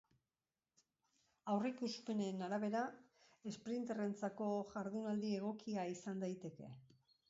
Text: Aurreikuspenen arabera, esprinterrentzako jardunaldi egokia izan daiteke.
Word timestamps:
Aurreikuspenen 1.55 2.43
arabera, 2.47 2.83
esprinterrentzako 3.55 4.51
jardunaldi 4.75 5.39
egokia 5.41 5.91
izan 5.97 6.27
daiteke. 6.29 6.77